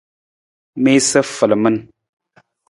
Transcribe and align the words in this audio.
Miisa 0.83 1.21
falaman. 1.35 1.75